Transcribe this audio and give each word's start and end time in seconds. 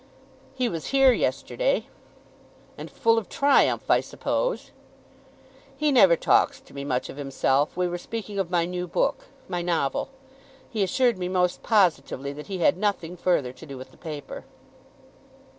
"He 0.55 0.67
was 0.67 0.87
here 0.87 1.11
yesterday." 1.13 1.85
"And 2.75 2.89
full 2.89 3.19
of 3.19 3.29
triumph, 3.29 3.83
I 3.87 3.99
suppose?" 3.99 4.71
"He 5.77 5.91
never 5.91 6.15
talks 6.15 6.59
to 6.59 6.73
me 6.73 6.83
much 6.83 7.07
of 7.07 7.17
himself. 7.17 7.77
We 7.77 7.87
were 7.87 7.99
speaking 7.99 8.39
of 8.39 8.49
my 8.49 8.65
new 8.65 8.87
book, 8.87 9.25
my 9.47 9.61
novel. 9.61 10.09
He 10.67 10.81
assured 10.81 11.19
me 11.19 11.29
most 11.29 11.61
positively 11.61 12.33
that 12.33 12.47
he 12.47 12.57
had 12.57 12.77
nothing 12.77 13.15
further 13.15 13.53
to 13.53 13.65
do 13.67 13.77
with 13.77 13.91
the 13.91 13.97
paper." 13.97 14.43